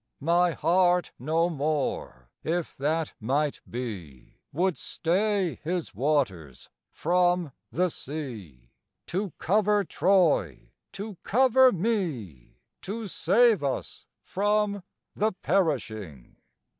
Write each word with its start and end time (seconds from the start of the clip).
My 0.19 0.53
heart 0.53 1.11
no 1.19 1.47
more, 1.47 2.31
if 2.43 2.75
that 2.75 3.13
might 3.19 3.61
be, 3.69 4.39
Would 4.51 4.75
stay 4.75 5.59
his 5.63 5.93
waters 5.93 6.69
from 6.91 7.51
the 7.69 7.89
sea, 7.89 8.71
To 9.05 9.31
cover 9.37 9.83
Troy, 9.83 10.71
to 10.93 11.17
cover 11.21 11.71
me, 11.71 12.57
To 12.81 13.07
save 13.07 13.63
us 13.63 14.07
from 14.23 14.81
the 15.13 15.33
perishing. 15.33 16.37